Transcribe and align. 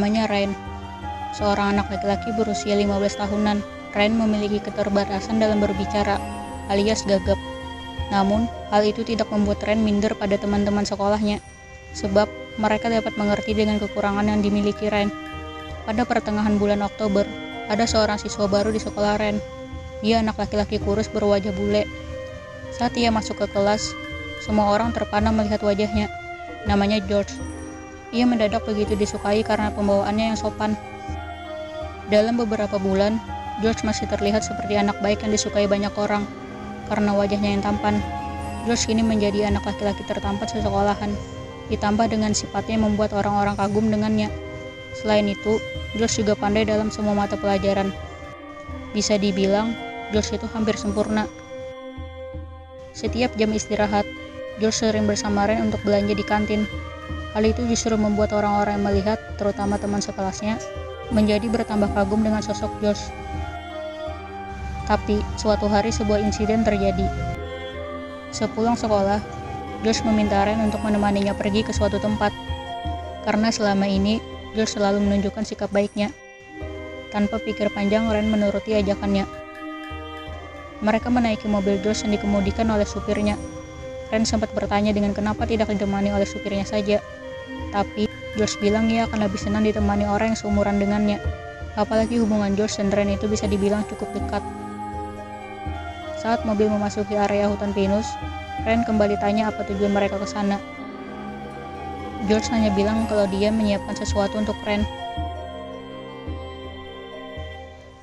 Ryan. 0.00 0.52
Seorang 1.32 1.76
anak 1.76 1.92
laki-laki 1.92 2.32
berusia 2.36 2.76
15 2.76 3.20
tahunan, 3.20 3.58
Ryan 3.92 4.14
memiliki 4.16 4.60
keterbatasan 4.60 5.40
dalam 5.40 5.60
berbicara, 5.60 6.16
alias 6.72 7.04
gagap. 7.04 7.36
Namun, 8.12 8.48
hal 8.68 8.84
itu 8.84 9.04
tidak 9.04 9.28
membuat 9.32 9.64
Ryan 9.64 9.84
minder 9.84 10.12
pada 10.16 10.36
teman-teman 10.36 10.84
sekolahnya, 10.84 11.40
sebab 11.96 12.28
mereka 12.60 12.92
dapat 12.92 13.16
mengerti 13.16 13.56
dengan 13.56 13.80
kekurangan 13.80 14.28
yang 14.28 14.40
dimiliki 14.44 14.88
Ryan. 14.88 15.12
Pada 15.88 16.04
pertengahan 16.04 16.60
bulan 16.60 16.84
Oktober, 16.84 17.24
ada 17.72 17.84
seorang 17.88 18.20
siswa 18.20 18.46
baru 18.46 18.68
di 18.68 18.80
sekolah 18.80 19.16
Ren. 19.16 19.40
Dia 20.04 20.20
anak 20.20 20.36
laki-laki 20.38 20.82
kurus 20.82 21.08
berwajah 21.08 21.54
bule. 21.54 21.88
Saat 22.74 22.98
ia 22.98 23.08
masuk 23.08 23.40
ke 23.40 23.46
kelas, 23.50 23.94
semua 24.42 24.74
orang 24.74 24.90
terpana 24.90 25.30
melihat 25.30 25.62
wajahnya. 25.62 26.10
Namanya 26.66 27.00
George. 27.06 27.32
Ia 28.12 28.28
mendadak 28.28 28.68
begitu 28.68 28.92
disukai 28.92 29.40
karena 29.40 29.72
pembawaannya 29.72 30.32
yang 30.32 30.38
sopan. 30.38 30.76
Dalam 32.12 32.36
beberapa 32.36 32.76
bulan, 32.76 33.16
George 33.64 33.88
masih 33.88 34.04
terlihat 34.12 34.44
seperti 34.44 34.76
anak 34.76 35.00
baik 35.00 35.24
yang 35.24 35.32
disukai 35.32 35.64
banyak 35.64 35.92
orang. 35.96 36.28
Karena 36.92 37.16
wajahnya 37.16 37.56
yang 37.56 37.64
tampan, 37.64 38.04
George 38.68 38.84
kini 38.84 39.00
menjadi 39.00 39.48
anak 39.48 39.64
laki-laki 39.64 40.04
tertampan 40.04 40.44
sesekolahan. 40.44 41.08
Ditambah 41.72 42.12
dengan 42.12 42.36
sifatnya 42.36 42.76
yang 42.76 42.92
membuat 42.92 43.16
orang-orang 43.16 43.56
kagum 43.56 43.88
dengannya. 43.88 44.28
Selain 44.92 45.24
itu, 45.24 45.56
George 45.96 46.20
juga 46.20 46.36
pandai 46.36 46.68
dalam 46.68 46.92
semua 46.92 47.16
mata 47.16 47.40
pelajaran. 47.40 47.96
Bisa 48.92 49.16
dibilang, 49.16 49.72
George 50.12 50.36
itu 50.36 50.44
hampir 50.52 50.76
sempurna. 50.76 51.24
Setiap 52.92 53.32
jam 53.40 53.56
istirahat, 53.56 54.04
George 54.60 54.84
sering 54.84 55.08
bersama 55.08 55.48
Ren 55.48 55.72
untuk 55.72 55.80
belanja 55.80 56.12
di 56.12 56.24
kantin. 56.28 56.68
Hal 57.32 57.48
itu 57.48 57.64
justru 57.64 57.96
membuat 57.96 58.36
orang-orang 58.36 58.76
yang 58.76 58.86
melihat, 58.92 59.18
terutama 59.40 59.80
teman 59.80 60.04
sekelasnya, 60.04 60.60
menjadi 61.08 61.48
bertambah 61.48 61.88
kagum 61.96 62.20
dengan 62.20 62.44
sosok 62.44 62.68
George. 62.84 63.00
Tapi, 64.84 65.16
suatu 65.40 65.64
hari 65.64 65.88
sebuah 65.88 66.20
insiden 66.20 66.60
terjadi. 66.60 67.08
Sepulang 68.32 68.76
sekolah, 68.76 69.20
George 69.80 70.04
meminta 70.04 70.44
Ren 70.44 70.60
untuk 70.60 70.84
menemaninya 70.84 71.32
pergi 71.32 71.64
ke 71.64 71.72
suatu 71.72 71.96
tempat. 71.96 72.36
Karena 73.24 73.48
selama 73.48 73.88
ini, 73.88 74.20
George 74.52 74.76
selalu 74.76 75.00
menunjukkan 75.00 75.48
sikap 75.48 75.72
baiknya. 75.72 76.12
Tanpa 77.08 77.40
pikir 77.40 77.72
panjang, 77.72 78.12
Ren 78.12 78.28
menuruti 78.28 78.76
ajakannya. 78.76 79.24
Mereka 80.84 81.08
menaiki 81.08 81.48
mobil 81.48 81.80
George 81.80 82.04
yang 82.04 82.12
dikemudikan 82.12 82.68
oleh 82.68 82.84
supirnya. 82.84 83.40
Ren 84.12 84.28
sempat 84.28 84.52
bertanya 84.52 84.92
dengan 84.92 85.16
kenapa 85.16 85.48
tidak 85.48 85.72
ditemani 85.72 86.12
oleh 86.12 86.28
supirnya 86.28 86.68
saja. 86.68 87.00
Tapi, 87.72 88.04
George 88.36 88.60
bilang 88.60 88.92
ia 88.92 89.08
akan 89.08 89.24
lebih 89.24 89.40
senang 89.40 89.64
ditemani 89.64 90.04
orang 90.04 90.36
yang 90.36 90.38
seumuran 90.38 90.76
dengannya. 90.76 91.18
Apalagi 91.72 92.20
hubungan 92.20 92.52
George 92.52 92.76
dan 92.76 92.92
Ren 92.92 93.16
itu 93.16 93.24
bisa 93.24 93.48
dibilang 93.48 93.80
cukup 93.88 94.12
dekat. 94.12 94.44
Saat 96.20 96.44
mobil 96.44 96.68
memasuki 96.68 97.16
area 97.16 97.48
hutan 97.48 97.72
pinus, 97.72 98.06
Ren 98.68 98.84
kembali 98.84 99.16
tanya 99.18 99.48
apa 99.48 99.64
tujuan 99.66 99.90
mereka 99.90 100.20
ke 100.20 100.28
sana. 100.28 100.60
George 102.30 102.46
hanya 102.54 102.70
bilang 102.76 103.08
kalau 103.10 103.26
dia 103.26 103.48
menyiapkan 103.50 103.96
sesuatu 103.96 104.38
untuk 104.38 104.54
Ren. 104.62 104.84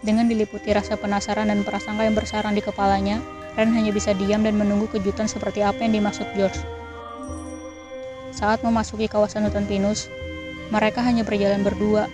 Dengan 0.03 0.25
diliputi 0.25 0.73
rasa 0.73 0.97
penasaran 0.97 1.53
dan 1.53 1.61
prasangka 1.61 2.03
yang 2.03 2.17
bersarang 2.17 2.57
di 2.57 2.65
kepalanya, 2.65 3.21
Ren 3.53 3.69
hanya 3.71 3.93
bisa 3.93 4.17
diam 4.17 4.41
dan 4.41 4.57
menunggu 4.57 4.89
kejutan 4.89 5.29
seperti 5.29 5.61
apa 5.61 5.85
yang 5.85 6.01
dimaksud 6.01 6.25
George. 6.33 6.78
Saat 8.29 8.61
memasuki 8.61 9.09
kawasan 9.09 9.49
hutan 9.49 9.65
pinus, 9.65 10.07
mereka 10.69 11.01
hanya 11.01 11.25
berjalan 11.25 11.65
berdua. 11.65 12.05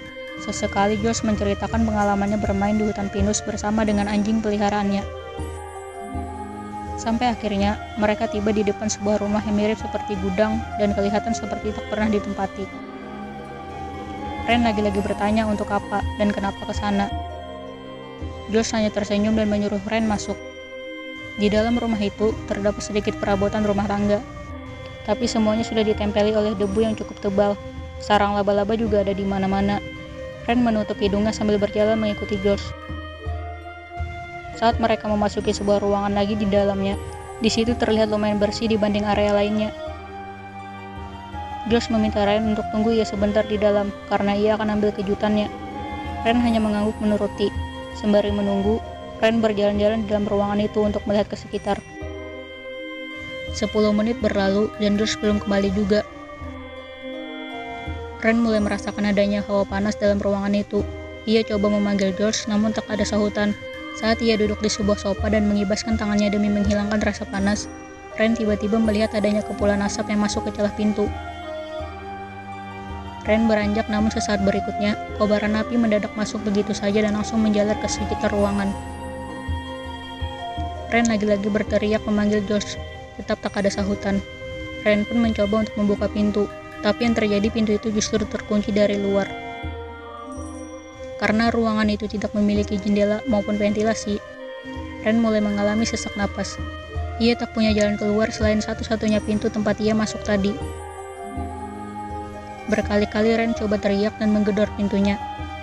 Sesekali 0.44 1.00
George 1.00 1.24
menceritakan 1.24 1.88
pengalamannya 1.88 2.40
bermain 2.40 2.76
di 2.76 2.84
hutan 2.88 3.08
pinus 3.08 3.40
bersama 3.44 3.88
dengan 3.88 4.12
anjing 4.12 4.44
peliharaannya. 4.44 5.04
Sampai 6.96 7.32
akhirnya, 7.32 7.76
mereka 8.00 8.32
tiba 8.32 8.56
di 8.56 8.64
depan 8.64 8.88
sebuah 8.88 9.20
rumah 9.20 9.44
yang 9.44 9.60
mirip 9.60 9.80
seperti 9.80 10.16
gudang 10.24 10.64
dan 10.80 10.96
kelihatan 10.96 11.36
seperti 11.36 11.76
tak 11.76 11.86
pernah 11.92 12.08
ditempati. 12.08 12.66
Ren 14.48 14.64
lagi-lagi 14.64 15.02
bertanya 15.04 15.44
untuk 15.50 15.68
apa 15.72 16.00
dan 16.16 16.32
kenapa 16.32 16.64
ke 16.64 16.74
sana. 16.76 17.12
George 18.48 18.72
hanya 18.72 18.94
tersenyum 18.94 19.36
dan 19.36 19.52
menyuruh 19.52 19.82
Ren 19.90 20.08
masuk. 20.08 20.38
Di 21.36 21.52
dalam 21.52 21.76
rumah 21.76 22.00
itu, 22.00 22.32
terdapat 22.48 22.80
sedikit 22.80 23.20
perabotan 23.20 23.68
rumah 23.68 23.84
tangga. 23.90 24.24
Tapi 25.06 25.30
semuanya 25.30 25.62
sudah 25.62 25.86
ditempeli 25.86 26.34
oleh 26.34 26.58
debu 26.58 26.82
yang 26.82 26.98
cukup 26.98 27.22
tebal. 27.22 27.54
Sarang 28.02 28.34
laba-laba 28.34 28.74
juga 28.74 29.06
ada 29.06 29.14
di 29.14 29.22
mana-mana. 29.22 29.78
Ren 30.50 30.62
menutup 30.62 30.98
hidungnya 30.98 31.34
sambil 31.34 31.62
berjalan 31.62 31.98
mengikuti 31.98 32.38
George. 32.42 32.66
Saat 34.58 34.82
mereka 34.82 35.06
memasuki 35.06 35.54
sebuah 35.54 35.82
ruangan 35.82 36.14
lagi 36.18 36.34
di 36.38 36.50
dalamnya, 36.50 36.98
di 37.44 37.50
situ 37.52 37.78
terlihat 37.78 38.10
lumayan 38.10 38.42
bersih 38.42 38.66
dibanding 38.70 39.06
area 39.06 39.36
lainnya. 39.36 39.70
Josh 41.66 41.90
meminta 41.90 42.22
Ryan 42.22 42.54
untuk 42.54 42.66
tunggu 42.70 42.94
ia 42.94 43.06
sebentar 43.10 43.42
di 43.42 43.58
dalam 43.58 43.90
karena 44.06 44.38
ia 44.38 44.54
akan 44.54 44.78
ambil 44.78 44.94
kejutannya. 44.94 45.50
Ren 46.22 46.38
hanya 46.42 46.62
mengangguk 46.62 46.98
menuruti. 47.02 47.50
Sembari 47.98 48.30
menunggu, 48.30 48.78
Ren 49.18 49.42
berjalan-jalan 49.42 50.06
di 50.06 50.08
dalam 50.14 50.30
ruangan 50.30 50.62
itu 50.62 50.78
untuk 50.86 51.02
melihat 51.10 51.34
ke 51.34 51.38
sekitar. 51.38 51.82
Sepuluh 53.56 53.96
menit 53.96 54.20
berlalu 54.20 54.68
dan 54.84 55.00
Josh 55.00 55.16
belum 55.16 55.40
kembali 55.40 55.72
juga. 55.72 56.04
Ren 58.20 58.44
mulai 58.44 58.60
merasakan 58.60 59.16
adanya 59.16 59.40
hawa 59.48 59.64
panas 59.64 59.96
dalam 59.96 60.20
ruangan 60.20 60.52
itu. 60.52 60.84
Ia 61.24 61.40
coba 61.48 61.72
memanggil 61.72 62.12
George 62.20 62.44
namun 62.52 62.76
tak 62.76 62.84
ada 62.92 63.08
sahutan. 63.08 63.56
Saat 63.96 64.20
ia 64.20 64.36
duduk 64.36 64.60
di 64.60 64.68
sebuah 64.68 65.00
sofa 65.00 65.32
dan 65.32 65.48
mengibaskan 65.48 65.96
tangannya 65.96 66.28
demi 66.36 66.52
menghilangkan 66.52 67.00
rasa 67.00 67.24
panas, 67.32 67.72
Ren 68.20 68.36
tiba-tiba 68.36 68.76
melihat 68.76 69.16
adanya 69.16 69.40
kepulan 69.40 69.80
asap 69.88 70.12
yang 70.12 70.20
masuk 70.20 70.44
ke 70.44 70.60
celah 70.60 70.76
pintu. 70.76 71.08
Ren 73.24 73.48
beranjak 73.48 73.88
namun 73.88 74.12
sesaat 74.12 74.44
berikutnya, 74.44 75.00
kobaran 75.16 75.56
api 75.56 75.80
mendadak 75.80 76.12
masuk 76.20 76.44
begitu 76.44 76.76
saja 76.76 77.08
dan 77.08 77.16
langsung 77.16 77.40
menjalar 77.40 77.80
ke 77.80 77.88
sekitar 77.88 78.36
ruangan. 78.36 78.70
Ren 80.94 81.08
lagi-lagi 81.08 81.50
berteriak 81.50 82.06
memanggil 82.06 82.46
George, 82.46 82.78
tetap 83.20 83.42
tak 83.44 83.60
ada 83.60 83.72
sahutan. 83.72 84.20
Ren 84.86 85.04
pun 85.08 85.18
mencoba 85.20 85.66
untuk 85.66 85.76
membuka 85.82 86.06
pintu, 86.08 86.46
tapi 86.86 87.10
yang 87.10 87.18
terjadi 87.18 87.48
pintu 87.50 87.74
itu 87.74 87.90
justru 87.90 88.22
terkunci 88.28 88.70
dari 88.70 89.02
luar. 89.02 89.26
Karena 91.18 91.50
ruangan 91.50 91.90
itu 91.90 92.06
tidak 92.06 92.36
memiliki 92.36 92.78
jendela 92.78 93.24
maupun 93.26 93.56
ventilasi, 93.58 94.22
Ren 95.02 95.22
mulai 95.22 95.42
mengalami 95.42 95.86
sesak 95.86 96.14
napas. 96.18 96.58
Ia 97.22 97.38
tak 97.40 97.56
punya 97.56 97.72
jalan 97.72 97.96
keluar 97.96 98.34
selain 98.34 98.60
satu-satunya 98.60 99.24
pintu 99.24 99.48
tempat 99.48 99.80
ia 99.80 99.96
masuk 99.96 100.20
tadi. 100.28 100.52
Berkali-kali 102.68 103.38
Ren 103.38 103.54
coba 103.54 103.78
teriak 103.78 104.18
dan 104.18 104.34
menggedor 104.34 104.68
pintunya, 104.76 105.16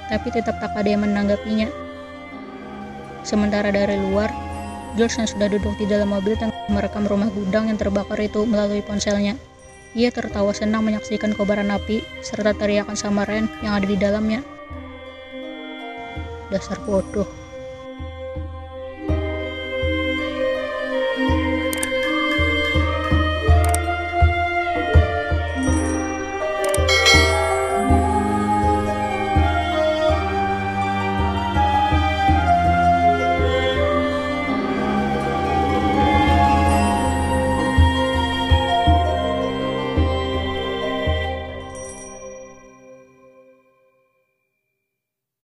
tapi 0.09 0.31
tetap 0.31 0.63
tak 0.63 0.73
ada 0.79 0.87
yang 0.87 1.03
menanggapinya. 1.03 1.67
Sementara 3.27 3.75
dari 3.75 3.99
luar, 3.99 4.31
George 4.95 5.19
yang 5.19 5.29
sudah 5.29 5.49
duduk 5.51 5.75
di 5.77 5.87
dalam 5.91 6.15
mobil 6.15 6.39
tengah 6.39 6.52
merekam 6.73 7.05
rumah 7.05 7.29
gudang 7.29 7.69
yang 7.69 7.77
terbakar 7.77 8.17
itu 8.19 8.49
melalui 8.49 8.81
ponselnya. 8.81 9.37
Ia 9.93 10.09
tertawa 10.09 10.57
senang 10.57 10.89
menyaksikan 10.89 11.37
kobaran 11.37 11.69
api 11.69 12.01
serta 12.25 12.57
teriakan 12.57 12.97
sama 12.97 13.29
Ren 13.29 13.45
yang 13.61 13.77
ada 13.77 13.85
di 13.85 14.01
dalamnya 14.01 14.41
dasar 16.53 16.77
bodoh 16.85 17.42